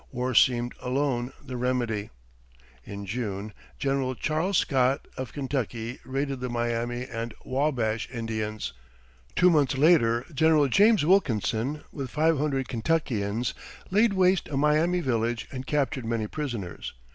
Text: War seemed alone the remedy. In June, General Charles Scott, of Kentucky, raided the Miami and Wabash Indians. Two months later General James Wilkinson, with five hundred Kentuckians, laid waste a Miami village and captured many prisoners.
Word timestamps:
War 0.11 0.33
seemed 0.33 0.73
alone 0.81 1.31
the 1.45 1.57
remedy. 1.57 2.09
In 2.83 3.05
June, 3.05 3.53
General 3.77 4.15
Charles 4.15 4.57
Scott, 4.57 5.07
of 5.15 5.31
Kentucky, 5.31 5.99
raided 6.03 6.39
the 6.39 6.49
Miami 6.49 7.05
and 7.05 7.35
Wabash 7.45 8.09
Indians. 8.09 8.73
Two 9.35 9.51
months 9.51 9.77
later 9.77 10.25
General 10.33 10.67
James 10.69 11.05
Wilkinson, 11.05 11.83
with 11.91 12.09
five 12.09 12.39
hundred 12.39 12.67
Kentuckians, 12.67 13.53
laid 13.91 14.13
waste 14.13 14.47
a 14.49 14.57
Miami 14.57 15.01
village 15.01 15.47
and 15.51 15.67
captured 15.67 16.05
many 16.05 16.25
prisoners. 16.25 16.93